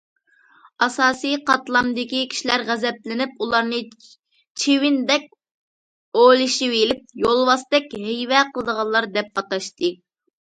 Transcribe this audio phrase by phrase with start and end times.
[0.83, 3.81] ئاساسىي قاتلامدىكى كىشىلەر غەزەپلىنىپ ئۇلارنى
[4.63, 5.27] چىۋىندەك
[6.21, 9.93] ئولىشىۋېلىپ، يولۋاستەك ھەيۋە قىلىدىغانلار دەپ ئاتاشتى.